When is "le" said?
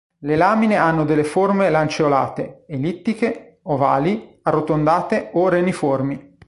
0.21-0.35